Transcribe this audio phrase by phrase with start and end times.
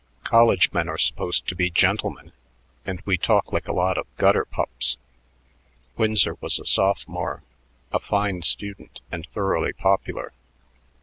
[0.23, 2.31] College men are supposed to be gentlemen,
[2.87, 4.97] and we talk like a lot of gutter pups."
[5.95, 7.43] Winsor was a sophomore,
[7.91, 10.33] a fine student, and thoroughly popular.